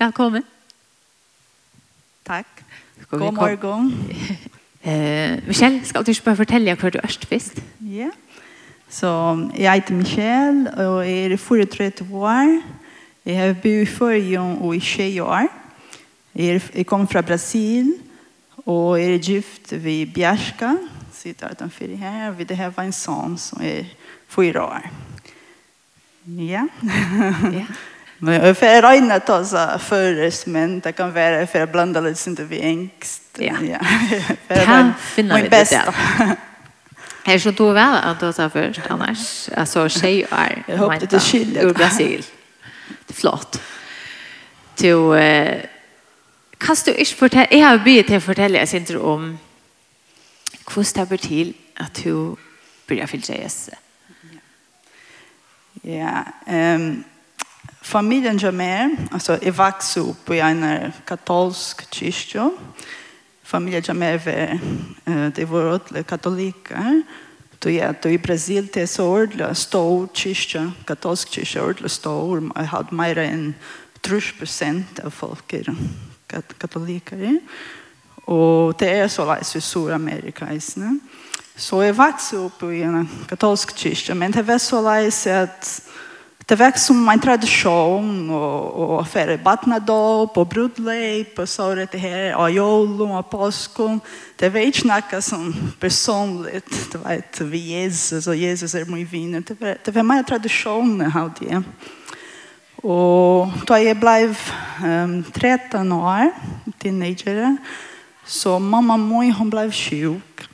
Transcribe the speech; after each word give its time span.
Välkommen. 0.00 0.42
Tack. 2.24 2.46
Ska 3.02 3.16
God 3.16 3.34
morgen. 3.34 3.92
Eh, 4.82 5.38
Michelle, 5.46 5.84
skal 5.84 6.04
du 6.06 6.10
ikke 6.10 6.24
bare 6.24 6.36
fortelle 6.36 6.72
hva 6.74 6.88
du 6.88 6.96
er 7.02 7.16
først? 7.28 7.58
Ja. 7.84 8.06
Så 8.88 9.10
jeg 9.58 9.74
heter 9.74 9.94
Michelle 9.94 10.72
og 10.72 11.04
jeg 11.04 11.32
er 11.32 11.36
34 11.36 12.06
år. 12.16 12.62
Jeg 13.26 13.36
har 13.38 13.52
bodd 13.52 13.66
i 13.66 13.84
Färjön 13.84 14.56
og 14.60 14.76
i 14.76 14.80
tjej 14.80 15.20
år. 15.20 15.50
Jeg 16.34 16.86
kommer 16.86 17.06
fra 17.06 17.20
Brasil 17.20 17.92
og 18.64 19.00
jeg 19.00 19.14
er 19.14 19.18
gift 19.18 19.84
ved 19.84 20.06
Bjerska. 20.14 20.76
Sitter 21.12 21.50
utanför 21.50 21.96
här. 21.96 22.30
Vi 22.30 22.44
det 22.44 22.54
här 22.54 22.72
var 22.76 22.84
en 22.84 22.92
son 22.92 23.38
som 23.38 23.60
er 23.62 23.84
fyra 24.28 24.64
år. 24.64 24.90
Ja. 26.26 26.68
Ja. 27.52 27.66
Men 28.22 28.54
för 28.54 28.66
är 28.66 28.82
rena 28.82 29.18
då 29.18 29.44
så 29.44 29.78
förres 29.78 30.46
men 30.46 30.80
det 30.80 30.92
kan 30.92 31.12
vara 31.12 31.46
för 31.46 31.60
att 31.60 31.72
blanda 31.72 32.00
lite 32.00 32.20
sånt 32.20 32.40
vi 32.40 32.60
ängst. 32.60 33.22
Ja. 33.38 33.54
ja. 33.62 33.78
finner 34.48 34.92
finna 35.00 35.38
det 35.42 35.48
där. 35.48 35.94
Här 37.24 37.38
så 37.38 37.50
då 37.50 37.72
väl 37.72 37.94
att 38.04 38.20
du 38.20 38.32
sa 38.32 38.50
först 38.50 38.80
annars 38.88 39.48
alltså 39.56 39.88
tjejer. 39.88 40.62
Jag 40.66 40.76
hoppas 40.76 41.02
det 41.10 41.20
skiljer. 41.20 41.64
Ur 41.64 41.74
Brasil. 41.74 42.24
Det 43.06 43.12
är 43.12 43.14
flott. 43.14 43.62
Du, 44.76 45.16
eh, 45.16 45.62
kan 46.58 46.76
du 46.84 46.94
inte 46.94 47.14
fortelle, 47.14 47.46
Jag 47.50 47.68
har 47.68 47.78
begynt 47.78 48.06
till 48.06 48.16
att 48.16 48.24
fortelle, 48.24 48.58
jeg 48.58 48.96
om 48.96 49.38
hur 50.74 50.82
det 50.94 51.08
blir 51.08 51.18
til 51.18 51.54
at 51.76 52.00
hun 52.04 52.36
blir 52.86 53.06
fyllt 53.06 53.28
Jesus. 53.28 53.74
Ja, 55.84 56.24
um, 56.46 57.04
familjen 57.82 58.38
Jamer, 58.38 58.96
alltså 59.10 59.38
jag 59.42 59.52
växte 59.52 60.00
upp 60.00 60.30
i 60.30 60.40
en 60.40 60.92
katolsk 61.04 61.94
kyrka. 61.94 62.50
Familjen 63.42 63.82
Jamer 63.86 64.18
var, 64.18 64.58
det 65.30 65.44
var 65.44 65.74
åtla 65.74 66.02
katoliker. 66.02 67.02
Då 67.58 67.70
jag 67.70 67.94
då 68.02 68.08
i 68.08 68.18
Brasil 68.18 68.68
det 68.72 68.82
är 68.82 68.86
så 68.86 69.06
ordla 69.06 69.54
stor 69.54 70.08
kyrka, 70.12 70.72
katolsk 70.84 71.28
kyrka 71.28 71.64
ordla 71.64 71.88
stor. 71.88 72.50
Jag 72.54 72.62
hade 72.62 72.94
mer 72.94 73.18
än 73.18 73.54
30 74.00 74.38
procent 74.38 74.98
av 74.98 75.10
folk 75.10 75.52
är 75.52 75.74
katoliker. 76.58 77.40
Och 78.24 78.74
det 78.78 78.90
är 78.90 79.08
så 79.08 79.24
läs 79.24 79.56
i 79.56 79.60
Sydamerika 79.60 80.52
isne. 80.52 80.98
Så 81.56 81.82
jag 81.82 81.94
växte 81.94 82.36
upp 82.36 82.62
i 82.62 82.82
en 82.82 83.08
katolsk 83.28 83.76
kyrka, 83.76 84.14
men 84.14 84.30
det 84.30 84.42
var 84.42 84.58
så 84.58 84.82
läs 84.82 85.26
att 85.26 85.89
det 86.50 86.56
var 86.56 86.70
som 86.70 87.08
en 87.08 87.20
tradition 87.20 88.30
och, 88.30 88.98
och 88.98 89.08
för 89.08 89.36
barnadop 89.36 90.38
och 90.38 90.46
brudleip 90.46 91.38
och 91.38 91.48
så 91.48 91.74
det 91.74 91.98
här 91.98 92.36
och 92.36 92.50
jolum 92.50 93.10
och 93.10 93.30
påskum. 93.30 94.00
Det 94.36 94.48
var 94.48 94.60
inte 94.60 94.86
något 94.86 95.24
som 95.24 95.54
personligt, 95.80 96.92
det 96.92 96.98
var 96.98 97.10
ett 97.10 97.40
vi 97.40 97.58
Jesus 97.58 98.26
och 98.26 98.36
Jesus 98.36 98.74
är 98.74 98.84
min 98.84 99.06
vän. 99.06 99.44
Det 99.46 99.60
var, 99.60 99.76
det 99.84 99.90
var 99.90 100.02
mer 100.02 100.22
tradition 100.22 101.12
av 101.16 101.32
det. 101.40 101.62
Och 102.82 103.48
då 103.66 103.78
jag 103.78 103.96
blev 103.96 104.38
um, 104.84 105.24
13 105.32 105.92
år, 105.92 106.30
teenager, 106.78 107.56
så 108.26 108.58
mamma 108.58 108.96
min 108.96 109.32
hon 109.32 109.50
blev 109.50 109.72
sjuk 109.72 110.48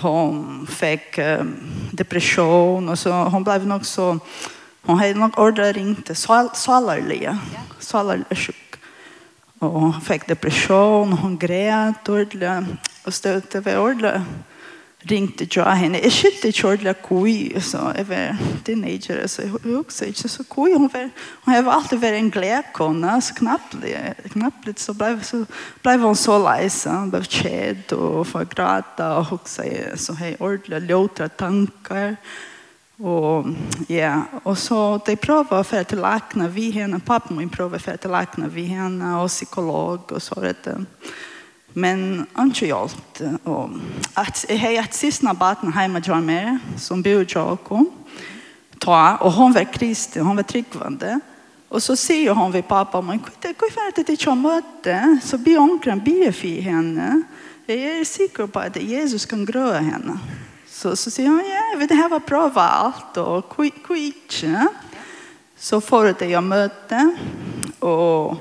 hon 0.00 0.66
fick 0.66 1.18
um, 1.18 1.56
depression 1.90 2.88
och 2.88 2.98
så 2.98 3.12
hon 3.12 3.44
blev 3.44 3.66
nog 3.66 3.86
så 3.86 4.18
Hon 4.82 4.98
hade 4.98 5.14
nog 5.14 5.38
ordet 5.38 5.76
ringt 5.76 6.06
till 6.06 6.16
salarliga. 6.54 7.38
Salarliga 7.78 8.36
sjuk. 8.36 8.74
Och 9.58 9.70
hon 9.70 10.00
fick 10.00 10.26
depression. 10.26 11.12
Hon 11.12 11.38
grät 11.38 12.08
ordentligt. 12.08 12.78
Och 13.04 13.14
stötte 13.14 13.60
var 13.60 13.78
ordentligt. 13.78 14.22
Ringte 14.98 15.46
jag 15.50 15.64
henne. 15.64 15.98
Jag 15.98 16.12
skilte 16.12 16.46
inte 16.46 16.66
ordentligt 16.66 17.02
kui. 17.08 17.60
Så 17.60 17.92
jag 17.96 18.04
var 18.04 18.36
teenager. 18.64 19.26
Så 19.26 19.42
jag 19.42 19.80
också 19.80 20.04
inte 20.04 20.28
så 20.28 20.44
kui. 20.44 20.72
Hon 20.74 20.88
var, 20.88 21.10
hon 21.44 21.54
har 21.54 21.72
alltid 21.72 22.00
varit 22.00 22.14
en 22.14 22.30
glädkona. 22.30 23.20
Så 23.20 23.34
knappt, 23.34 23.74
knappt 24.32 24.78
så 24.78 24.94
blev, 24.94 25.22
så 25.22 25.46
blev 25.82 26.00
hon 26.00 26.16
så 26.16 26.38
lejsa. 26.38 26.90
Hon 26.90 27.10
blev 27.10 27.22
kädd 27.22 27.92
och 27.92 28.26
får 28.26 28.44
gråta. 28.44 29.18
Och 29.18 29.32
också 29.32 29.62
så 29.96 30.12
här 30.14 30.42
ordentligt 30.42 30.82
låtra 30.82 31.28
tankar. 31.28 32.10
Och 32.10 32.51
Och 33.02 33.46
ja, 33.88 34.22
och 34.42 34.58
så 34.58 35.00
de 35.06 35.16
prövar 35.16 35.64
för 35.64 35.80
att 35.80 35.92
läkna 35.92 36.48
vi 36.48 36.70
henne, 36.70 37.00
pappa 37.00 37.34
min 37.34 37.48
prövar 37.48 37.78
för 37.78 37.92
att 37.92 38.04
läkna 38.04 38.48
vi 38.48 38.64
henne 38.64 39.16
och 39.16 39.28
psykolog 39.28 40.12
och 40.12 40.22
så 40.22 40.40
det. 40.40 40.84
Men 41.72 42.26
inte 42.38 42.66
hjälpt. 42.66 43.22
Och 43.42 43.70
att 44.14 44.44
jag 44.48 44.58
har 44.58 44.72
ett 44.72 44.94
sista 44.94 45.34
barn 45.34 45.72
hemma 45.72 46.02
jag 46.06 46.22
med 46.22 46.58
som 46.76 47.02
bor 47.02 47.22
i 47.22 47.26
Joko. 47.28 47.86
Ta, 48.78 49.16
och 49.16 49.32
hon 49.32 49.52
var 49.52 49.72
kristen, 49.72 50.26
hon 50.26 50.36
var 50.36 50.42
tryggvande. 50.42 51.20
Och 51.68 51.82
så 51.82 51.96
ser 51.96 52.30
hon 52.30 52.52
vid 52.52 52.68
pappa, 52.68 53.00
men 53.00 53.18
gå 53.18 53.66
ifrån 53.68 53.88
att 53.88 54.06
det 54.06 54.12
är 54.12 54.16
möte, 54.34 55.18
så 55.22 55.38
blir 55.38 55.58
onkran 55.58 56.00
be 56.04 56.32
för 56.32 56.60
henne. 56.60 57.22
Jag 57.66 57.76
är 57.76 58.04
säker 58.04 58.46
på 58.46 58.58
att 58.58 58.76
Jesus 58.76 59.26
kan 59.26 59.44
gröa 59.44 59.78
henne. 59.78 60.18
Så, 60.68 60.96
så 60.96 61.10
säger 61.10 61.28
hon, 61.28 61.38
ja, 61.38 61.61
vi 61.76 61.86
det 61.86 61.94
här 61.94 62.08
var 62.08 62.20
bra 62.20 62.48
valt 62.48 63.16
och. 63.16 63.56
Så 65.56 65.80
får 65.80 66.14
det 66.18 66.26
jag 66.26 66.44
möte 66.44 67.16
och 67.78 68.36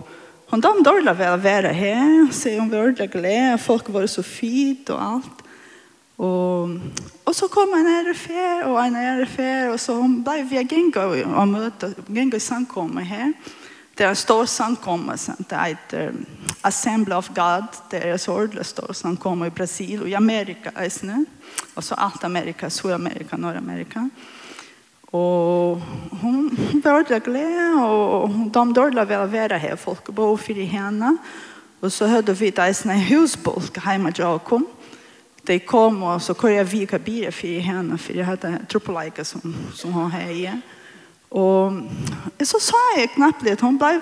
hon 0.49 0.61
dom 0.61 0.83
dåliga 0.83 1.13
väl 1.13 1.41
vara 1.41 1.71
här, 1.71 2.31
se 2.31 2.59
om 2.59 2.69
vi 2.69 2.77
ordentlig 2.77 3.11
glad, 3.11 3.61
folk 3.61 3.89
var 3.89 4.07
så 4.07 4.23
fint 4.23 4.89
och 4.89 5.03
allt. 5.03 5.41
Och 6.15 6.69
och 7.31 7.35
så 7.35 7.47
kom 7.47 7.73
en 7.73 7.87
RFR 7.87 8.69
och 8.69 8.83
en 8.83 8.95
RFR 8.95 9.73
och 9.73 9.79
så 9.79 9.93
hon 9.93 10.23
blev 10.23 10.49
vi 10.49 10.55
gänga 10.55 11.05
och 11.37 11.47
möte, 11.47 11.93
gänga 12.07 12.39
samkomma 12.39 13.01
här. 13.01 13.33
Och 13.39 13.60
det 14.01 14.07
er 14.07 14.09
en 14.09 14.15
stor 14.15 14.45
samkommelse. 14.45 15.33
Det 15.49 15.57
heter 15.57 16.11
Assembly 16.63 17.13
of 17.13 17.27
God. 17.35 17.67
Det 17.91 17.99
er 18.01 18.13
en 18.13 18.19
sårdlig 18.19 18.65
stor 18.65 18.93
samkommelse 18.93 19.51
i 19.51 19.57
Brasil 19.57 20.01
og 20.01 20.09
i 20.09 20.13
Amerika. 20.13 20.69
Og 21.75 21.83
så 21.83 21.95
alt 21.97 22.23
Amerika, 22.23 22.69
Sydamerika, 22.69 23.37
Nordamerika. 23.37 23.99
hun 25.11 25.81
hon 26.21 26.81
började 26.83 27.19
glädje 27.19 27.83
og 27.83 28.29
de 28.53 28.73
dörrade 28.73 29.05
väl 29.05 29.31
være 29.31 29.57
her. 29.57 29.75
Folk 29.75 30.15
bor 30.15 30.37
for 30.37 30.53
henne. 30.53 31.17
Og 31.81 31.91
så 31.91 32.07
hørte 32.07 32.33
vi 32.33 32.53
att 32.57 32.85
en 32.85 32.99
husbolk 32.99 33.77
hjemme 33.77 33.91
hemma 33.91 34.11
Jakob. 34.17 34.61
De 35.47 35.59
kom 35.59 36.03
og 36.03 36.21
så 36.21 36.33
kunde 36.33 36.55
jag 36.55 36.65
vika 36.65 36.99
bilar 36.99 37.31
för 37.31 37.59
henne. 37.59 37.97
for 37.97 38.13
jeg 38.13 38.25
hadde 38.25 38.47
en 38.47 38.65
tropolajka 38.65 39.23
som, 39.23 39.55
som 39.73 39.93
hon 39.93 40.11
här 40.11 40.31
igen. 40.31 40.61
Og 41.31 41.79
så 42.43 42.59
sa 42.59 42.79
jeg 42.97 43.13
knappt 43.15 43.45
litt, 43.47 43.63
hun 43.63 43.79
ble 43.79 43.97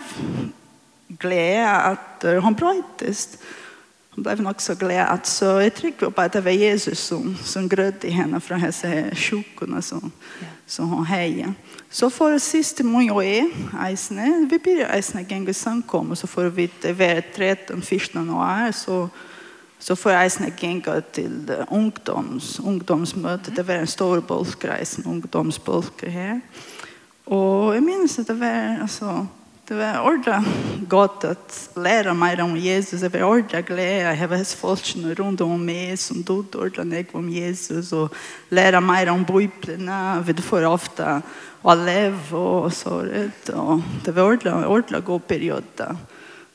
glad 1.19 1.65
at 1.93 2.27
hun 2.41 2.57
brøytest. 2.57 3.37
Hun 4.15 4.25
ble 4.25 4.35
nok 4.43 4.61
så 4.63 4.73
glad 4.75 5.05
at 5.05 5.29
så 5.29 5.59
jeg 5.61 5.75
trykker 5.77 6.09
på 6.09 6.23
at 6.25 6.33
det 6.33 6.41
var 6.43 6.57
Jesus 6.57 6.99
som, 7.11 7.35
som 7.45 7.69
grødde 7.69 8.09
henne 8.11 8.41
fra 8.41 8.57
disse 8.59 8.89
sjukene 9.15 9.81
som, 9.85 10.09
ja. 10.41 10.49
som 10.67 10.89
hun 10.89 11.05
heier. 11.07 11.53
Så 11.89 12.09
for 12.13 12.37
siste 12.41 12.83
måned 12.83 13.13
og 13.13 13.23
jeg, 13.25 13.47
eisene, 13.85 14.47
vi 14.49 14.59
blir 14.61 14.89
eisene 14.89 15.23
ganger 15.29 15.53
samkommet, 15.53 16.17
så 16.17 16.27
får 16.27 16.49
vi 16.57 16.69
være 16.83 17.23
13-14 17.37 18.33
år, 18.33 18.71
så 18.71 19.07
så 19.79 19.95
får 19.95 20.11
jeg 20.11 20.27
eisene 20.27 20.49
genga 20.59 20.97
til 21.15 21.51
ungdoms, 21.71 22.57
ungdomsmøte. 22.59 23.53
Det 23.55 23.63
var 23.67 23.79
en 23.79 23.87
stor 23.87 24.19
bolkreis, 24.19 24.97
en 24.99 25.05
ungdomsbolker 25.07 26.09
her. 26.11 26.33
Mm. 26.33 26.78
Og 27.29 27.75
jeg 27.75 27.83
minns 27.85 28.17
at 28.19 28.27
det 28.27 28.39
var 28.39 28.79
altså, 28.81 29.25
det 29.69 29.77
var 29.77 30.01
orda 30.01 30.39
godt 30.89 31.23
at 31.29 31.57
lære 31.77 32.15
mig 32.17 32.41
om 32.41 32.55
Jesus. 32.57 33.01
Det 33.01 33.13
var 33.13 33.27
orda 33.27 33.61
glädje. 33.61 34.07
Jeg 34.07 34.17
har 34.17 34.27
hatt 34.33 34.55
folk 34.57 34.95
rundt 35.19 35.41
om 35.41 35.59
meg 35.61 35.99
som 35.99 36.23
dog 36.23 36.55
orda 36.55 36.83
när 36.83 37.05
om 37.13 37.29
Jesus. 37.29 37.91
Og 37.93 38.09
lære 38.49 38.81
mig 38.81 39.09
om 39.09 39.25
biblerna. 39.25 40.23
Vi 40.25 40.33
får 40.33 40.65
ofte 40.65 41.21
å 41.61 41.75
leve 41.75 42.37
og 42.37 42.73
så 42.73 43.03
rett. 43.05 43.49
Og 43.49 43.83
det 44.05 44.15
var 44.15 44.23
orda, 44.23 44.67
orda 44.67 44.99
god 44.99 45.19
periode. 45.19 45.97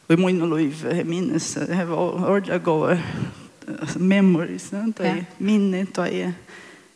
Og 0.09 0.19
i 0.19 0.23
min 0.25 0.50
liv, 0.56 0.75
jeg 0.85 1.06
minnes, 1.06 1.55
det 1.55 1.88
var 1.88 2.31
orda 2.31 2.59
god 2.59 2.99
memories. 3.97 4.70
Det 4.70 5.06
er 5.06 5.25
minnet 5.38 5.99
och 5.99 6.09
jag 6.09 6.32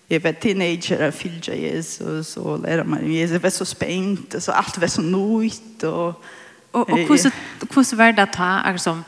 jag 0.08 0.24
var 0.24 0.32
teenager 0.32 1.06
og 1.06 1.14
fylte 1.14 1.52
Jesus 1.52 2.36
og 2.36 2.62
lärde 2.64 2.84
meg 2.84 3.04
om 3.04 3.12
Jesus. 3.12 3.32
Jeg 3.32 3.42
var 3.42 3.50
så 3.50 3.64
spent 3.64 4.34
och 4.34 4.42
så 4.42 4.52
allt 4.52 4.80
var 4.80 4.86
så 4.86 5.02
nöjt. 5.02 5.82
Och, 5.84 6.24
och, 6.72 6.90
och 6.90 6.98
hur 6.98 7.96
var 7.96 8.12
det 8.12 8.22
att 8.22 8.32
ta, 8.32 8.44
alltså, 8.44 9.02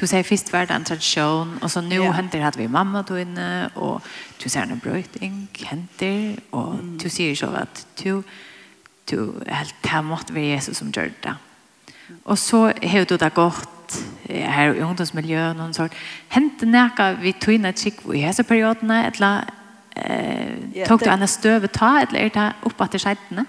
du 0.00 0.06
säger 0.06 0.24
först 0.24 0.52
var 0.52 0.66
det 0.66 0.74
en 0.74 0.84
tradition 0.84 1.58
och 1.62 1.70
så 1.70 1.80
nu 1.80 1.94
ja. 1.94 2.10
händer 2.10 2.40
att 2.40 2.56
vi 2.56 2.68
mamma 2.68 3.02
då 3.02 3.18
inne 3.18 3.70
och 3.74 4.02
du 4.42 4.48
ser 4.48 4.62
en 4.62 4.78
brötning 4.78 5.48
händer 5.52 6.40
och 6.50 6.74
mm. 6.74 6.98
du 6.98 7.08
säger 7.08 7.34
så 7.34 7.46
att 7.46 7.86
du, 8.02 8.22
du 9.04 9.32
helt 9.46 9.86
här 9.86 10.02
måste 10.02 10.32
vi 10.32 10.40
Jesus 10.40 10.78
som 10.78 10.90
gör 10.90 11.12
det. 11.20 11.34
Och 12.22 12.38
så 12.38 12.58
har 12.66 13.04
du 13.04 13.16
det 13.16 13.34
gått 13.34 14.04
här 14.28 14.74
i 14.74 14.80
ungdomsmiljön 14.80 15.56
noen 15.56 15.74
sort. 15.74 15.94
Hände 16.28 16.66
näka 16.66 17.12
vi 17.12 17.32
tog 17.32 17.54
in 17.54 17.64
ett 17.64 17.78
skick 17.78 18.00
i 18.14 18.18
hese 18.18 18.44
periodene 18.44 19.06
eller 19.06 19.44
eh, 19.96 20.86
tog 20.86 21.00
du 21.00 21.10
henne 21.10 21.26
støve 21.26 21.68
ta, 21.72 22.00
eller 22.04 22.26
er 22.26 22.34
det 22.34 22.48
oppe 22.68 22.88
til 22.92 23.02
skjedene? 23.02 23.46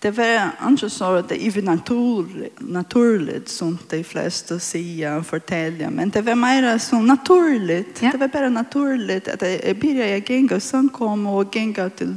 Det 0.00 0.14
var 0.16 0.54
andre 0.64 0.88
så 0.88 1.10
at 1.18 1.28
det 1.28 1.36
er 1.44 1.62
naturlig, 1.62 2.48
naturlig 2.60 3.42
som 3.46 3.74
de 3.90 4.04
fleste 4.04 4.56
sier 4.58 5.18
og 5.18 5.26
forteller, 5.28 5.90
men 5.90 6.08
det 6.08 6.24
var 6.26 6.38
mer 6.40 6.78
så 6.78 7.02
naturlig. 7.04 7.84
Ja. 8.02 8.10
Det 8.12 8.20
var 8.20 8.26
bare 8.32 8.50
naturlig 8.50 9.20
at 9.28 9.42
jeg 9.42 9.76
begynte 9.76 10.06
å 10.06 10.22
gjenge 10.24 10.60
samkom 10.60 11.26
og 11.26 11.52
gjenge 11.52 11.90
til 11.98 12.16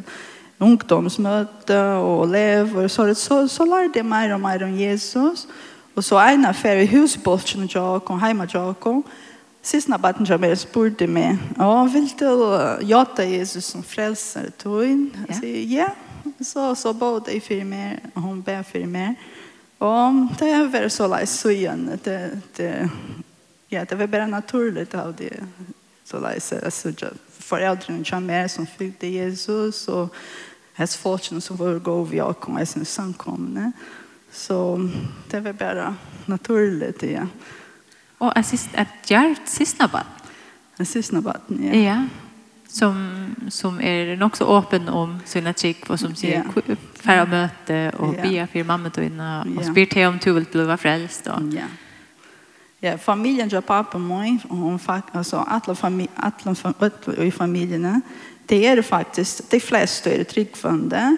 ungdomsmøte 0.63 1.81
og 1.99 2.29
elever. 2.29 2.87
Så, 2.87 3.09
så, 3.19 3.47
så 3.47 3.65
lærte 3.67 3.99
jeg 3.99 4.07
mer 4.07 4.33
og 4.33 4.41
mer 4.41 4.63
om 4.63 4.79
Jesus. 4.79 5.47
Og 5.95 6.03
så 6.03 6.21
en 6.23 6.45
affær 6.45 6.79
i 6.81 6.87
husbolsen 6.87 7.67
og 7.67 7.75
Jakob, 7.75 8.19
hjemme 8.23 8.47
Jakob, 8.53 9.03
Sist 9.63 9.87
när 9.87 9.97
barnen 9.97 10.25
jag 10.25 10.41
mer 10.41 10.55
spurte 10.55 11.07
mig, 11.07 11.37
ja, 11.57 11.83
vill 11.83 12.09
du 12.17 12.77
jata 12.81 13.25
Jesus 13.25 13.65
som 13.65 13.83
frälsare 13.83 14.49
tog 14.49 14.83
in? 14.83 15.17
Jag 15.27 15.37
säger, 15.37 15.77
ja. 15.77 15.89
Så, 16.45 16.75
så 16.75 16.93
både 16.93 17.33
jag 17.33 17.43
för 17.43 17.63
mig, 17.63 17.99
och 18.13 18.21
hon 18.21 18.41
ber 18.41 18.63
för 18.63 18.85
mig. 18.85 19.15
Och 19.77 20.13
det 20.39 20.49
är 20.49 20.67
väl 20.67 20.89
så 20.89 21.07
lär 21.07 21.25
så 21.25 21.49
igen. 21.49 21.99
Det, 22.03 22.39
det, 22.55 22.89
ja, 23.67 23.85
det 23.85 23.95
var 23.95 24.07
bara 24.07 24.27
naturligt 24.27 24.95
av 24.95 25.15
det. 25.15 25.33
Så 26.03 26.19
lär 26.19 26.39
så 26.39 26.71
så 26.71 26.91
föräldrarna 27.39 28.03
jag 28.05 28.23
mer 28.23 28.47
som 28.47 28.67
följde 28.67 29.07
Jesus 29.07 29.87
och 29.87 30.15
hans 30.73 30.95
fortune 30.95 31.41
som 31.41 31.57
var 31.57 31.79
gå 31.79 32.03
vi 32.03 32.21
och 32.21 32.39
kom 32.39 32.59
i 32.59 32.65
sin 32.65 32.85
samkomne. 32.85 33.71
Så 34.31 34.89
det 35.29 35.39
var 35.39 35.53
bara 35.53 35.95
naturligt, 36.25 37.03
ja. 37.03 37.09
Ja. 37.09 37.27
Och 38.23 38.37
ett 38.37 38.45
sist 38.45 38.69
ett 38.73 39.09
djärt 39.09 39.47
sista 39.47 39.87
barn. 39.87 40.03
Ett 40.77 40.87
sista 40.87 41.21
barn, 41.21 41.41
ja. 41.47 41.73
Ja. 41.73 42.07
Som 42.67 43.35
som 43.49 43.81
er 43.81 44.15
nok 44.15 44.35
så 44.35 44.45
åpen 44.45 44.89
om 44.89 45.19
sina 45.25 45.53
trick 45.53 45.89
og 45.89 45.99
som 45.99 46.15
sier 46.15 46.41
yeah. 46.41 46.77
färra 47.03 47.25
møte, 47.25 47.91
og 47.99 48.15
yeah. 48.15 48.47
be 48.47 48.47
for 48.47 48.63
mamma 48.63 48.89
då 48.89 49.01
inna 49.01 49.41
och 49.41 49.77
yeah. 49.77 49.89
til 49.89 50.07
om 50.07 50.19
du 50.23 50.33
vil 50.33 50.45
bli 50.45 50.77
frelst. 50.77 51.25
då. 51.25 51.31
Ja. 51.51 51.67
Ja, 52.79 52.97
familjen 52.97 53.49
jag 53.49 53.65
pappa 53.65 53.97
mig 53.97 54.39
och 54.49 54.57
hon 54.57 54.79
faktiskt 54.79 55.15
alltså 55.15 55.37
alla 55.37 55.75
familj 55.75 56.09
alla 56.15 56.55
från 56.55 56.73
i 57.17 57.31
familjerna. 57.31 58.01
Det 58.45 58.65
är 58.65 58.81
faktiskt 58.81 59.51
de 59.51 59.59
flesta 59.59 60.09
är 60.09 60.23
tryggfande 60.23 61.17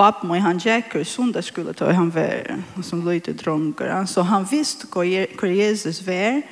Papp 0.00 0.22
mig 0.22 0.40
han 0.40 0.58
jäcker 0.58 1.04
sunda 1.04 1.42
skulle 1.42 1.72
ta 1.72 1.92
han 1.92 2.10
var 2.10 2.62
som 2.82 3.08
lite 3.08 3.32
drunkare 3.32 4.06
så 4.06 4.22
han 4.22 4.44
visste 4.44 4.86
vad 4.92 5.06
Jesus 5.50 6.06
var 6.06 6.42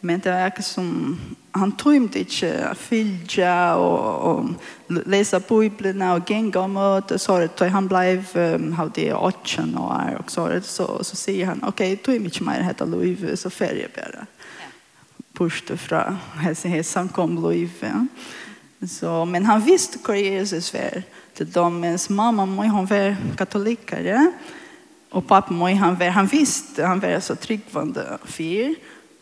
men 0.00 0.20
det 0.20 0.30
verkar 0.30 0.62
som 0.62 1.18
han 1.50 1.72
tömde 1.72 2.18
inte 2.18 2.74
filja 2.78 3.76
och, 3.76 4.30
och 4.30 4.44
läsa 4.88 5.40
bibeln 5.40 6.02
och 6.02 6.30
gänga 6.30 6.60
och 6.60 6.70
möta 6.70 7.18
så 7.18 7.32
att 7.32 7.60
han 7.60 7.88
blev 7.88 8.24
um, 8.34 8.72
hur 8.72 8.90
det 8.94 9.08
är 9.08 9.16
åtchen 9.16 9.76
och 9.76 9.94
är 9.94 10.16
och 10.18 10.30
så 10.30 10.60
så, 10.62 11.04
så 11.04 11.16
säger 11.16 11.46
han 11.46 11.64
okej 11.64 11.92
okay, 11.92 11.96
töm 11.96 12.24
inte 12.24 12.42
mer 12.42 12.60
heta 12.60 12.84
Louis 12.84 13.40
så 13.40 13.50
färger 13.50 13.88
bara. 13.94 14.26
Pushte 15.32 15.76
fra 15.76 16.16
hälsa 16.34 16.68
hälsan 16.68 17.08
kom 17.08 17.42
Louis. 17.42 17.70
Ja. 17.80 18.06
Så, 18.88 19.24
men 19.24 19.46
han 19.46 19.60
visste 19.60 19.98
hur 20.06 20.14
Jesus 20.14 20.74
var 20.74 21.02
till 21.34 21.50
dem. 21.50 21.80
mens 21.80 22.08
mamma 22.08 22.46
må 22.46 22.62
hon 22.62 22.86
var 22.86 23.16
katolikare. 23.36 24.32
Och 25.10 25.26
pappa 25.26 25.52
må 25.52 25.68
han 25.68 25.96
var, 25.96 26.08
han 26.08 26.26
visste, 26.26 26.84
han 26.84 27.00
var 27.00 27.20
så 27.20 27.34
tryggvande 27.34 28.18
fyr. 28.24 28.74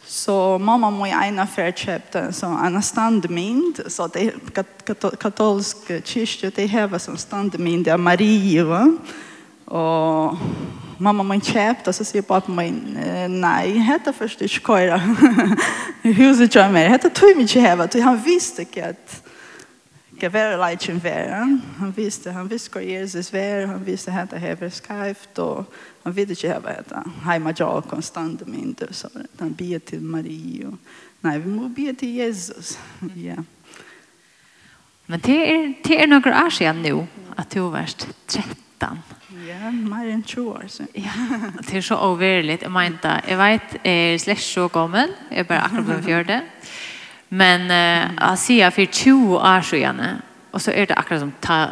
Så 0.06 0.58
mamma 0.58 0.90
må 0.90 1.06
en 1.06 1.22
ena 1.22 1.46
för 1.46 1.72
så 1.72 2.18
en 2.18 2.32
sån 2.32 2.82
standmynd. 2.82 3.80
Så 3.86 4.06
det 4.06 4.20
är 4.20 4.32
kat 4.54 5.20
katolsk 5.20 5.76
kyrka, 6.04 6.50
det 6.54 6.66
häver 6.66 6.98
som 6.98 7.16
standmynd 7.16 7.88
av 7.88 8.00
Maria. 8.00 8.64
Va? 8.64 8.96
Och 9.64 10.36
mamma 10.98 11.22
må 11.22 11.40
köpa 11.40 11.92
så 11.92 12.04
säger 12.04 12.22
pappa 12.22 12.52
må 12.52 12.62
nej, 13.28 13.78
hette 13.78 14.12
först 14.12 14.42
i 14.42 14.48
skojra. 14.48 14.96
Huset 16.02 16.54
jag 16.54 16.72
med, 16.72 16.90
hette 16.90 17.10
tog 17.10 17.36
mig 17.36 17.42
inte 17.42 17.60
häva. 17.60 17.88
Han 18.02 18.22
visste 18.22 18.62
inte 18.62 18.88
att 18.88 19.23
ska 20.24 20.30
vara 20.30 20.70
lite 20.70 20.92
vara. 20.92 21.60
Han 21.78 21.92
visste, 21.92 22.30
han 22.30 22.48
visste 22.48 22.70
vad 22.74 22.84
Jesus 22.84 23.32
var, 23.32 23.66
han 23.66 23.84
visste 23.84 24.12
att 24.12 24.30
det 24.30 24.38
här 24.38 24.56
var 24.56 24.68
skrift 24.68 25.38
och 25.38 25.74
han 26.02 26.12
visste 26.12 26.46
inte 26.46 26.60
vad 26.60 26.72
det 26.72 26.94
är. 26.94 27.30
Hemma 27.32 27.54
jag 27.58 27.84
konstant 27.84 28.46
med 28.46 28.84
så 28.90 29.08
han 29.38 29.52
ber 29.52 29.78
till 29.78 30.00
Maria. 30.00 30.72
Nej, 31.20 31.38
vi 31.38 31.50
måste 31.50 31.82
be 31.82 31.94
till 31.94 32.14
Jesus. 32.14 32.78
Ja. 33.14 33.36
Men 35.06 35.20
det 35.20 35.36
er, 35.52 35.74
det 35.84 36.00
er 36.00 36.06
noen 36.06 36.32
år 36.32 36.48
siden 36.48 36.80
nå, 36.80 37.06
at 37.36 37.52
du 37.52 37.60
var 37.60 37.84
13. 38.28 39.02
Ja, 39.46 39.70
mer 39.70 40.08
än 40.08 40.22
20 40.22 40.50
år 40.50 40.64
sedan. 40.68 40.88
Ja, 40.94 41.12
det 41.60 41.76
er 41.76 41.80
så 41.80 41.96
overligt. 41.96 42.62
Jeg 42.62 42.72
mente, 42.72 43.20
jeg 43.28 43.38
vet, 43.38 43.76
jeg 43.84 44.14
er 44.14 44.18
slett 44.18 44.40
så 44.40 44.68
gammel. 44.68 45.12
Jeg 45.30 45.38
er 45.38 45.42
bare 45.44 45.60
akkurat 45.60 45.86
på 45.86 46.02
fjörde. 46.02 46.40
Men 47.34 47.70
eh 47.70 48.10
jag 48.20 48.38
ser 48.38 48.70
för 48.70 48.86
20 48.86 49.36
år 49.36 49.62
sedan 49.62 50.02
och 50.50 50.62
så 50.62 50.70
är 50.70 50.86
det 50.86 50.94
akkurat 50.94 51.20
som 51.20 51.32
ta 51.40 51.68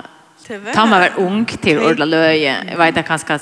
ta 0.75 0.87
man 0.87 1.01
var 1.01 1.11
ung 1.17 1.45
till 1.45 1.79
ordla 1.79 2.05
Löje. 2.05 2.57
Jag 2.71 2.79
vet 2.79 2.97
att 2.97 3.07
kanske 3.07 3.39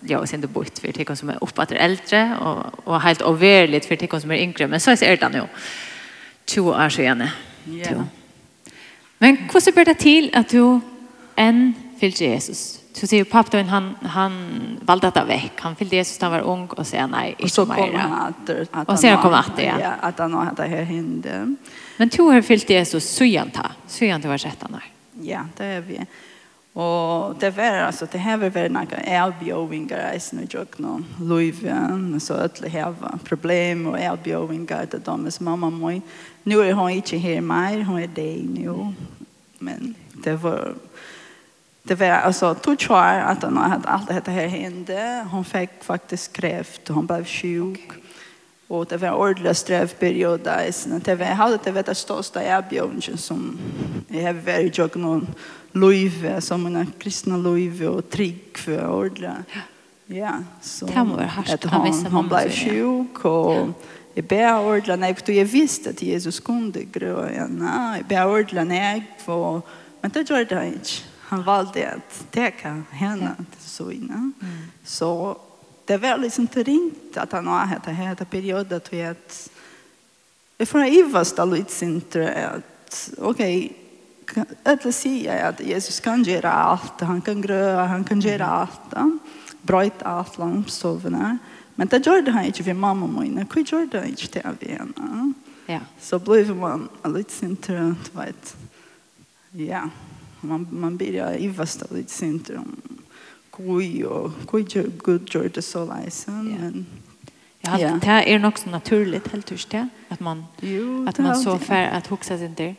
ja, 0.00 0.26
sen 0.26 0.40
det 0.40 0.46
bort 0.46 0.78
för 0.78 0.92
det 0.92 1.16
som 1.16 1.30
är 1.30 1.38
uppe 1.40 1.62
att 1.62 1.72
äldre 1.72 2.36
och 2.40 2.88
och 2.88 3.00
helt 3.00 3.22
overligt 3.22 3.86
för 3.86 3.96
det 3.96 4.20
som 4.20 4.30
är 4.30 4.36
yngre 4.36 4.66
men 4.66 4.80
så 4.80 4.90
är 4.90 5.16
det 5.16 5.28
nu 5.28 5.42
20 6.46 6.70
år 6.70 6.88
sedan. 6.88 7.28
Ja. 7.64 8.04
Men 9.18 9.36
hur 9.52 9.60
så 9.60 9.72
blir 9.72 9.84
det 9.84 9.94
till 9.94 10.30
att 10.34 10.48
du 10.48 10.80
enn 11.38 11.74
fyllde 12.00 12.24
Jesus. 12.24 12.80
Så 12.92 13.06
säger 13.06 13.24
pappa 13.24 13.62
han, 13.62 13.96
han 14.02 14.32
valde 14.80 15.08
att 15.08 15.14
ta. 15.14 15.26
Han 15.56 15.76
fyllde 15.76 15.96
Jesus 15.96 16.20
när 16.20 16.30
han 16.30 16.40
var 16.40 16.52
ung 16.52 16.66
och 16.66 16.86
sier 16.86 17.06
nej, 17.06 17.34
inte 17.38 17.40
mer. 17.40 17.44
Och 17.44 17.50
så 17.50 17.66
kom 17.66 17.94
han 17.94 18.34
att, 18.72 18.88
och 18.88 18.98
sen 18.98 19.16
kom 19.16 19.32
han 19.32 19.44
att, 19.52 19.62
ja. 19.62 19.92
Att 20.00 20.18
han 20.18 20.34
har 20.34 20.52
det 20.56 20.62
här 20.62 20.82
hände. 20.82 21.54
Men 21.96 22.10
tog 22.10 22.32
han 22.32 22.42
fyllde 22.42 22.72
Jesus 22.72 23.10
så 23.10 23.24
igen 23.24 23.50
ta. 23.50 23.66
Så 23.86 24.04
igen 24.04 24.22
var 24.24 24.38
rättan 24.38 24.74
här. 24.74 24.84
Ja, 25.20 25.40
det 25.56 25.64
är 25.64 25.80
vi. 25.80 26.06
Och 26.72 27.34
det 27.38 27.50
var 27.50 27.64
alltså 27.64 28.06
det 28.12 28.18
här 28.18 28.36
var 28.36 28.50
väl 28.50 28.72
några 28.72 28.96
elbiovingar 28.96 30.12
i 30.16 30.20
sin 30.20 30.48
jök 30.50 30.78
nu. 30.78 31.04
Löven 31.20 32.20
så 32.20 32.34
att 32.34 32.54
det 32.62 32.68
här 32.68 32.94
var 33.00 33.18
problem 33.24 33.86
och 33.86 33.98
elbiovingar 33.98 34.86
till 34.86 35.00
de 35.04 35.30
som 35.30 35.44
mamma 35.44 35.70
mig. 35.70 36.02
Nu 36.42 36.60
är 36.60 36.72
hon 36.72 36.90
inte 36.90 37.16
här 37.16 37.40
mer, 37.40 37.82
hon 37.82 37.98
är 37.98 38.10
det 38.14 38.42
nu. 38.54 38.92
Men 39.58 39.94
det 40.12 40.36
var 40.36 40.74
det 41.88 41.94
var 41.94 42.06
alltså 42.06 42.54
tog 42.54 42.76
jag 42.88 43.20
att 43.20 43.42
hon 43.42 43.56
hade 43.56 43.88
allt 43.88 44.24
det 44.24 44.30
här 44.30 44.46
hände. 44.46 45.26
Hon 45.30 45.44
fick 45.44 45.70
faktiskt 45.80 46.32
kräft 46.32 46.88
hon 46.88 47.06
blev 47.06 47.24
sjuk. 47.24 47.84
Okay. 47.86 48.02
Och 48.68 48.86
det 48.86 48.96
var 48.96 49.08
en 49.08 49.14
ordentlig 49.14 49.56
strövperiod 49.56 50.40
där. 50.44 51.00
Det 51.04 51.14
var 51.14 51.26
hade 51.26 51.58
det 51.64 51.70
var 51.70 51.82
det 51.82 51.94
största 51.94 52.42
erbjudandet 52.42 53.20
som 53.20 53.58
jag 54.08 54.22
har 54.22 54.32
varit 54.32 54.78
jag 54.78 54.96
någon 54.96 55.26
liv 55.72 56.40
som 56.40 56.66
en 56.66 56.92
kristna 56.98 57.36
liv 57.36 57.88
och 57.88 58.10
trygg 58.10 58.58
för 58.58 58.88
ordentlig. 58.88 59.30
Ja, 60.06 60.32
så 60.60 60.86
det 60.86 61.04
må 61.04 61.16
være 61.16 61.26
hardt. 61.26 61.64
Hon, 61.64 62.06
hon 62.06 62.28
blev 62.28 62.50
sjuk 62.50 63.24
och 63.24 63.52
ja. 63.52 63.66
Jeg 64.18 64.26
ber 64.26 64.52
ordentlig 64.66 64.96
nek, 64.98 65.20
for 65.22 65.30
jeg 65.32 65.46
visste 65.52 65.92
at 65.94 66.00
Jesus 66.02 66.40
kunde 66.42 66.82
grøna. 66.90 67.74
Jeg 68.00 68.06
ber 68.08 68.24
ordentlig 68.26 68.64
nek, 68.66 69.02
for... 69.22 69.62
men 70.02 70.10
det 70.10 70.24
gjorde 70.26 70.44
det 70.50 70.64
ikke 70.72 71.04
han 71.28 71.42
valde 71.42 71.90
att 71.90 72.26
det 72.30 72.50
kan 72.50 72.84
hända 72.90 73.34
till 73.36 73.70
så 73.70 73.90
innan. 73.90 74.32
Mm. 74.42 74.56
Så 74.84 75.38
det 75.84 75.96
var 75.96 76.18
liksom 76.18 76.42
inte 76.42 76.62
ringt 76.62 77.16
att 77.16 77.32
han 77.32 77.46
har 77.46 77.58
haft 77.58 77.84
den 77.84 77.94
här 77.94 78.14
perioden 78.14 78.80
till 78.80 79.06
att 79.06 79.50
jag 80.58 80.68
får 80.68 80.84
ivas 80.84 81.32
där 81.32 81.46
lite 81.46 81.72
sin 81.72 82.02
att 82.54 83.10
okej 83.18 83.76
att 84.62 84.94
säga 84.94 85.48
att 85.48 85.60
Jesus 85.60 86.00
kan 86.00 86.22
göra 86.22 86.52
allt, 86.52 87.00
han 87.00 87.20
kan 87.20 87.40
gröa, 87.40 87.86
han 87.86 88.04
kan 88.04 88.20
göra 88.20 88.46
allt. 88.46 88.94
Bröjt 89.62 90.02
allt 90.02 90.38
långt 90.38 90.70
sovna. 90.70 91.38
Men 91.74 91.88
det 91.88 92.06
gjorde 92.06 92.30
han 92.30 92.44
inte 92.44 92.62
vid 92.62 92.76
mamma 92.76 93.06
min, 93.06 93.34
mina. 93.34 93.46
Gjorde 93.54 93.98
han 93.98 94.08
inte 94.08 94.26
till 94.26 94.42
henne? 94.70 95.32
Ja. 95.66 95.80
Så 96.00 96.18
blev 96.18 96.56
man 96.56 96.88
lite 97.04 97.32
sin 97.32 97.56
vet. 98.12 98.56
Ja. 99.50 99.58
Yeah 99.58 99.88
man, 100.40 100.68
man 100.70 100.96
börjar 100.96 101.36
ivasta 101.36 101.86
lite 101.94 102.12
sent 102.12 102.50
om 102.50 102.76
goj 103.50 104.04
och 104.04 104.30
goj 104.46 104.66
gud 105.04 105.34
gör 105.34 105.50
det 105.54 105.62
så 105.62 105.94
lejsen. 105.94 106.48
Yeah. 106.48 106.60
Men, 106.60 106.86
ja, 107.60 107.78
ja. 107.78 107.98
det 108.02 108.32
är 108.32 108.38
nog 108.38 108.58
så 108.58 108.70
naturligt 108.70 109.28
helt 109.28 109.46
tyst 109.46 109.70
det. 109.70 109.88
Att 110.08 110.20
man, 110.20 110.44
jo, 110.60 111.08
att 111.08 111.18
man 111.18 111.36
så 111.36 111.58
fär 111.58 111.86
att 111.86 112.06
huxa 112.06 112.38
sig 112.38 112.46
inte. 112.46 112.74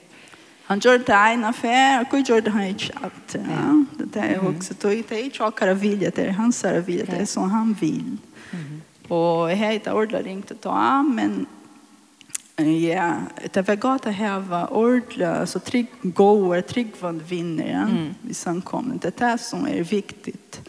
Han 0.63 0.79
gör 0.79 0.97
det 0.97 1.13
en 1.13 1.45
affär 1.45 2.01
och 2.01 2.09
kui 2.09 2.23
gör 2.27 2.41
det 2.41 2.51
han 2.51 2.63
inte 2.63 2.93
att 3.01 3.35
Ja. 3.35 3.85
Det 4.05 4.19
är 4.19 4.47
också, 4.47 4.73
det 4.81 5.11
är 5.11 5.23
ju 5.23 5.31
tjockare 5.31 5.73
vilja, 5.73 6.11
det 6.15 6.31
hans 6.31 6.65
vilja, 6.65 7.05
det 7.05 7.17
är 7.17 7.25
som 7.25 7.51
han 7.51 7.73
vill. 7.73 8.17
Mm. 8.51 8.81
Och 9.07 9.51
jag 9.51 9.55
heter 9.55 9.93
Ordla 9.93 10.21
ringte 10.21 10.55
ta, 10.55 11.03
men 11.03 11.45
Ja, 12.59 13.15
det 13.53 13.67
var 13.67 13.75
gott 13.75 14.05
att 14.05 14.15
ha 14.15 14.67
ordla, 14.67 15.45
så 15.45 15.59
trygg 15.59 15.87
gåor, 16.01 16.61
tryggvand 16.61 17.21
vinner 17.21 17.71
ja, 17.71 17.81
mm. 17.81 18.13
i 18.29 18.33
samkommet. 18.33 19.01
Det 19.01 19.21
er 19.21 19.31
det 19.31 19.37
som 19.37 19.67
är 19.67 19.83
viktigt. 19.83 20.61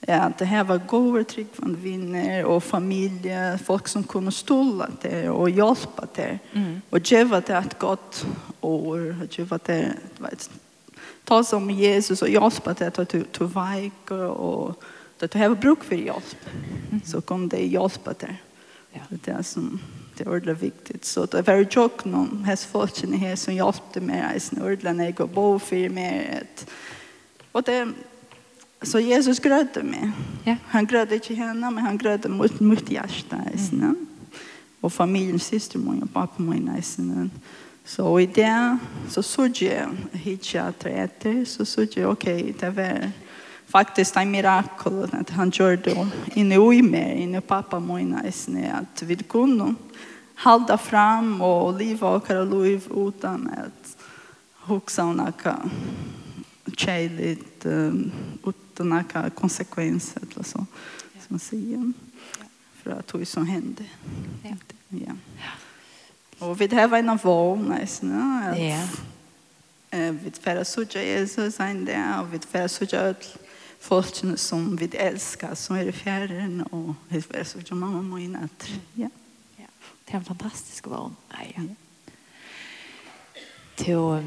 Ja, 0.00 0.32
det 0.38 0.44
här 0.44 0.64
var 0.64 0.78
goda 0.78 1.24
tryggvand 1.24 1.76
vinner 1.76 2.44
och 2.44 2.64
familj, 2.64 3.30
folk 3.64 3.88
som 3.88 4.04
kommer 4.04 4.30
stola 4.30 4.88
till 5.00 5.28
och 5.28 5.50
hjälpa 5.50 6.06
till. 6.06 6.38
Mm. 6.52 6.80
Och 6.90 7.12
geva 7.12 7.40
det 7.40 7.56
ett 7.56 7.78
gott 7.78 8.26
år, 8.60 9.16
och 9.22 9.38
geva 9.38 9.58
det, 9.64 9.92
vet, 10.18 10.50
ta 11.24 11.44
om 11.52 11.70
Jesus 11.70 12.22
och 12.22 12.28
hjälpa 12.28 12.74
till 12.74 12.86
att 12.86 12.94
ta 12.94 13.04
till 13.04 13.24
väg 13.38 13.92
och 14.12 14.82
att 15.20 15.34
har 15.34 15.54
bruk 15.54 15.84
för 15.84 15.96
hjälp. 15.96 16.36
Mm. 16.90 17.00
Så 17.04 17.20
kom 17.20 17.48
det 17.48 17.66
hjälpa 17.66 18.14
till. 18.14 18.36
Ja. 18.92 19.00
Det 19.08 19.30
är 19.30 19.42
som 19.42 19.80
det 20.20 20.26
är 20.26 20.32
ordentligt 20.32 20.62
viktigt. 20.62 21.04
Så 21.04 21.26
det 21.26 21.46
var 21.46 21.64
tjock 21.64 22.04
någon 22.04 22.44
häst 22.44 22.68
folken 22.72 23.12
här 23.12 23.36
som 23.36 23.54
hjälpte 23.54 24.00
mig 24.00 24.22
att 24.36 24.42
snurla 24.42 24.92
när 24.92 25.04
jag 25.04 25.14
går 25.14 25.26
bo 25.26 25.58
för 25.58 25.88
mig. 25.88 26.42
Och 27.52 27.62
det, 27.62 27.88
så 28.82 28.98
Jesus 28.98 29.40
grødde 29.40 29.82
meg. 29.82 30.10
Ja. 30.44 30.56
Han 30.66 30.86
grødde 30.86 31.14
ikke 31.14 31.34
henne, 31.34 31.70
men 31.70 31.84
han 31.84 31.98
grødde 31.98 32.28
mot 32.28 32.60
mot 32.60 32.88
hjertet. 32.88 33.72
Mm. 33.72 34.08
Og 34.82 34.92
familien, 34.92 35.38
syster 35.38 35.78
min 35.78 36.02
og 36.02 36.10
pappa 36.10 36.42
min. 36.42 36.68
Mm. 36.98 37.30
Så 37.84 38.18
i 38.18 38.26
det 38.26 38.78
så 39.08 39.22
såg 39.22 39.62
jag 39.62 39.88
hit 40.12 40.54
jag 40.54 40.74
etter. 40.84 41.44
Så 41.44 41.64
så 41.64 41.86
jeg, 41.96 42.06
ok, 42.06 42.24
det 42.60 42.76
var 42.76 43.10
faktisk 43.66 44.16
en 44.16 44.30
mirakel 44.30 45.08
at 45.12 45.30
han 45.30 45.50
gjorde 45.50 45.76
det 45.76 46.08
inne 46.34 46.54
i 46.54 46.82
meg, 46.82 47.20
inne 47.20 47.38
i 47.38 47.40
pappa 47.40 47.78
min. 47.78 48.16
i 48.26 48.32
snö 48.32 48.84
vi 49.00 49.16
kunne 49.16 49.74
halda 50.40 50.76
fram 50.76 51.40
og 51.40 51.74
leva 51.78 52.08
och 52.08 52.26
kara 52.26 52.44
liv 52.44 52.86
utan 52.90 53.48
at 53.48 53.96
huxa 54.54 55.04
och 55.04 55.16
nacka 55.16 55.56
tjejligt 56.76 57.66
um, 57.66 58.12
utan 58.46 58.88
nacka 58.88 59.30
konsekvenser 59.30 60.22
eller 60.22 60.44
så 60.44 60.58
ja. 60.58 61.20
som 61.20 61.26
man 61.28 61.38
säger 61.38 61.92
för 62.82 62.90
att 62.90 63.12
det 63.12 63.26
som 63.26 63.46
hände 63.46 63.84
ja. 64.42 64.56
ja. 64.88 65.12
och 66.38 66.60
vi 66.60 66.66
det 66.66 66.76
här 66.76 66.88
var 66.88 66.98
en 66.98 67.08
av 67.08 67.20
vår 67.22 67.56
nästan 67.56 68.12
att 68.12 68.58
ja. 68.58 68.88
Eh, 69.90 70.12
vi 70.12 70.30
färra 70.30 70.64
sucha 70.64 71.02
Jesus 71.02 71.60
en 71.60 71.84
där 71.84 72.20
och 72.20 72.34
vi 72.34 72.38
färra 72.38 72.68
sucha 72.68 72.96
öll 72.96 73.14
folk 73.80 74.38
som 74.38 74.76
vi 74.76 74.86
älskar 74.96 75.54
som 75.54 75.76
är 75.76 75.84
i 75.84 75.92
fjärren 75.92 76.62
och 76.62 76.94
vi 77.08 77.22
färra 77.22 77.44
sucha 77.44 77.74
mamma 77.74 77.98
och 77.98 78.04
min 78.04 78.36
att 78.36 78.68
ja 78.94 79.08
Det 80.10 80.14
är 80.14 80.18
en 80.18 80.24
fantastisk 80.24 80.86
vån. 80.86 81.16
Ja. 81.28 81.62
Du, 83.76 84.22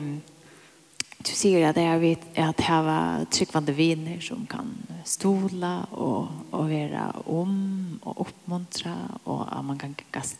du 1.17 1.31
sier 1.35 1.67
at 1.67 1.75
det 1.75 1.81
är 1.81 2.11
at 2.37 2.59
att 2.59 2.61
ha 2.61 3.25
tryggvande 3.25 3.71
viner 3.71 4.19
som 4.19 4.45
kan 4.45 4.77
stola 5.03 5.83
och, 5.83 6.27
och 6.51 6.69
vara 6.69 7.11
om 7.25 7.99
och 8.03 8.21
oppmuntra 8.21 8.95
och 9.23 9.57
at 9.57 9.65
man 9.65 9.79
kan 9.79 9.95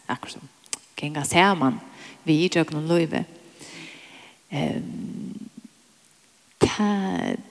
akkurat 0.05 0.31
som 0.31 0.47
gänga 0.95 1.23
samman 1.23 1.79
vi 2.23 2.45
i 2.45 2.49
tjøkken 2.49 2.77
og 2.77 2.83
løyve. 2.83 3.25
Um, 4.51 5.49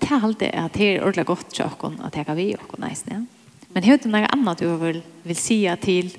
ta 0.01 0.21
allt 0.23 0.39
det 0.39 0.51
att 0.51 0.73
det 0.73 0.97
är 0.97 1.03
ordentligt 1.03 1.27
gott 1.27 1.55
tjockon 1.55 2.01
att 2.01 2.17
jag 2.17 2.27
kan 2.27 2.37
vi 2.37 2.57
nice, 2.79 3.05
ja. 3.11 3.25
Men 3.69 3.83
hur 3.83 3.95
er 3.95 3.99
det 3.99 4.11
noe 4.11 4.27
annat 4.27 4.59
du 4.59 4.77
vill, 4.77 5.03
vill 5.23 5.37
säga 5.37 5.77
till 5.77 6.17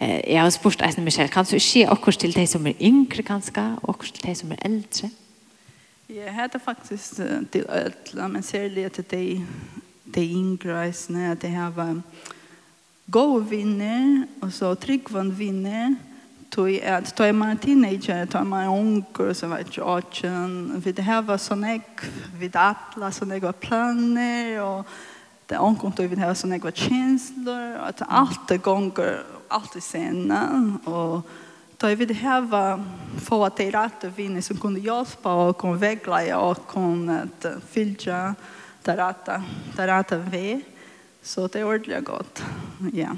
Jeg 0.00 0.40
har 0.40 0.50
spurt 0.50 0.82
eisen 0.82 1.04
meg 1.04 1.12
selv, 1.12 1.30
kan 1.30 1.44
du 1.44 1.54
ikke 1.56 1.88
akkurat 1.90 2.18
til 2.18 2.34
deg 2.34 2.48
som 2.50 2.66
er 2.66 2.80
yngre 2.82 3.22
kanskje, 3.22 3.62
og 3.82 3.94
akkurat 3.94 4.16
til 4.16 4.26
deg 4.26 4.36
som 4.36 4.52
er 4.52 4.64
eldre? 4.66 5.10
Jeg 6.08 6.34
heter 6.34 6.58
faktisk 6.58 7.20
til 7.52 7.66
ødla, 7.68 8.28
men 8.28 8.42
særlig 8.42 8.90
til 8.92 9.06
deg, 9.10 9.44
deg 10.14 10.34
yngre 10.34 10.80
eisen, 10.86 11.16
at 11.16 11.44
jeg 11.44 11.54
har 11.54 12.00
gode 13.10 13.46
vinner, 13.48 14.26
og 14.42 14.52
så 14.52 14.74
tryggvann 14.74 15.38
vinner, 15.38 15.94
tog 16.50 16.70
at 16.82 17.14
tog 17.16 17.34
man 17.34 17.50
en 17.50 17.58
teenager, 17.58 18.24
tog 18.26 18.46
man 18.46 18.68
en 18.68 18.68
unger, 18.68 19.32
som 19.32 19.50
var 19.50 19.62
tjocken. 19.62 20.82
Vi 20.84 20.92
det 20.92 21.04
her 21.04 21.22
var 21.26 21.40
sånn 21.42 21.64
jeg, 21.66 21.82
vi 22.38 22.50
alla 22.54 23.10
sånn 23.10 23.34
jeg 23.34 23.42
var 23.42 23.58
planer 23.58 24.60
og 24.62 24.94
det 25.46 25.58
unger 25.58 25.90
tog 25.90 26.06
vi 26.06 26.16
det 26.16 26.22
här 26.22 26.34
sån 26.34 26.52
ägg 26.52 26.62
var 26.62 26.72
og 27.46 27.88
at 27.88 28.02
alt 28.08 28.48
det 28.48 28.62
gonger, 28.62 29.24
alt 29.48 29.76
i 29.76 29.80
scenen 29.80 30.78
og 30.84 31.22
då 31.76 31.94
vi 31.94 32.04
det 32.04 32.14
här 32.14 32.40
var 32.40 32.84
få 33.20 33.44
att 33.44 33.56
det 33.56 33.70
rätt 33.70 34.04
och 34.04 34.18
vinna 34.18 34.42
som 34.42 34.56
kunde 34.56 34.80
hjälpa 34.80 35.34
och 35.34 35.58
kunde 35.58 35.78
vägleda 35.78 36.38
och 36.38 36.66
kunde 36.68 37.28
fylla 37.70 38.34
det 38.82 38.96
rätta, 38.96 39.42
det 39.76 39.86
rätta 39.86 40.16
vi. 40.16 40.62
Så 41.22 41.46
det 41.46 41.60
är 41.60 41.64
ordentligt 41.64 42.04
gott. 42.04 42.42
Ja. 42.92 43.16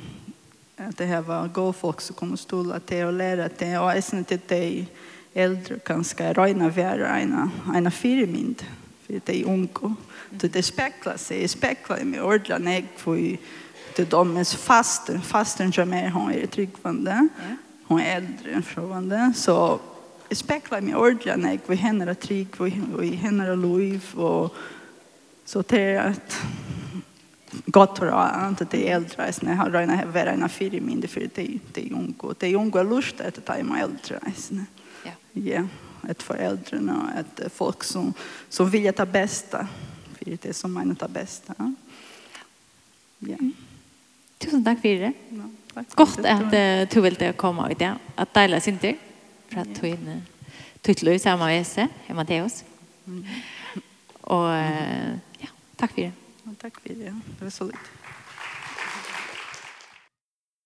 Det 0.97 1.04
här 1.04 1.21
var 1.21 1.49
gå 1.49 1.73
folk 1.73 2.00
som 2.00 2.16
kunde 2.16 2.37
stola 2.37 2.80
till 2.80 3.04
och 3.04 3.12
lära 3.12 3.49
till 3.49 3.76
och 3.76 3.92
även 3.92 4.25
till 4.25 4.40
dig 4.47 4.88
äldre 5.35 5.78
kanske 5.78 6.33
röjna 6.33 6.68
värre 6.68 7.06
en 7.06 7.50
ena 7.75 7.90
firmynd 7.90 8.64
för 9.06 9.20
det 9.25 9.40
är 9.40 9.44
unge. 9.44 9.94
Så 10.40 10.48
det 10.48 10.62
spekler 10.64 11.16
seg, 11.16 11.40
jeg 11.40 11.50
spekler 11.50 12.04
meg 12.04 12.22
ordentlig 12.22 12.58
når 12.60 12.72
jeg 12.72 12.88
får 12.98 13.20
til 13.96 14.06
fast 14.06 14.56
fasten. 14.58 15.22
Fasten 15.22 15.72
som 15.72 15.92
är 15.92 16.10
hon 16.10 16.32
är 16.32 16.46
tryggvande, 16.46 17.28
hon 17.84 18.00
är 18.00 18.16
äldre 18.16 18.50
än 18.50 18.62
frågande 18.62 19.32
så 19.36 19.80
jag 20.28 20.36
spekler 20.38 20.80
meg 20.80 20.96
ordentlig 20.96 21.36
når 21.38 21.50
jeg 21.50 21.60
får 21.66 21.75
henne 21.75 22.10
av 22.10 22.14
trygg, 22.14 22.56
i 23.02 23.14
henne 23.14 23.50
av 23.50 23.58
liv, 23.58 24.14
och 24.14 24.54
så 25.44 25.62
det 25.62 25.80
är 25.80 26.10
att 26.10 26.36
gott 27.66 27.98
för 27.98 28.06
att 28.06 28.70
det 28.70 28.88
är 28.88 28.96
äldre 28.96 29.32
när 29.42 29.50
jag 29.50 29.58
har 29.58 29.70
röna 29.70 30.06
vara 30.06 30.30
en 30.30 30.48
fyra 30.48 30.80
mindre 30.80 31.08
för 31.08 31.28
det 31.34 31.42
är 31.75 31.92
unga. 31.92 32.34
Det 32.38 32.46
är 32.46 32.54
unga 32.54 32.82
lust 32.82 33.20
att 33.20 33.44
ta 33.44 33.62
mig 33.62 33.82
äldre. 33.82 34.20
Ja. 35.04 35.10
Ja 35.32 35.68
ett 36.08 36.22
föräldrarna, 36.22 37.12
ett 37.18 37.52
folk 37.52 37.84
som, 37.84 38.14
som 38.48 38.70
vill 38.70 38.92
ta 38.92 39.06
bästa. 39.06 39.68
För 40.18 40.25
det 40.25 40.44
är 40.44 40.52
som 40.52 40.72
man 40.72 40.96
tar 40.96 41.08
bästa. 41.08 41.54
Ja. 43.18 43.36
Tusen 44.38 44.64
tack 44.64 44.80
för 44.80 44.88
det. 44.88 45.12
Ja, 45.28 45.42
tack. 45.75 45.94
Gott 45.94 46.18
att 46.18 46.42
uh, 46.42 46.88
du 46.94 47.00
ville 47.00 47.32
komma 47.32 47.68
och 47.68 47.76
det. 47.78 47.94
Att 48.14 48.34
dela 48.34 48.60
sin 48.60 48.78
tid. 48.78 48.96
För 49.48 49.60
att 49.60 49.80
du 49.80 49.88
in 49.88 50.22
tuttlöj 50.80 51.14
i 51.14 51.18
samma 51.18 51.50
resa 51.50 51.88
hemma 52.06 52.20
Matteus. 52.20 52.52
oss. 52.52 52.64
Och 54.20 54.48
ja, 55.38 55.48
tack 55.76 55.92
för 55.92 56.02
det. 56.02 56.12
Tack 56.58 56.80
för 56.80 56.88
det. 56.88 57.14
Det 57.38 57.44
var 57.44 57.50
så 57.50 57.64
lite. 57.64 57.78